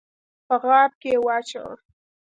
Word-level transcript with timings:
په 0.47 0.55
غاب 0.63 0.91
کي 1.01 1.09
یې 1.13 1.17
واچوه! 1.25 1.73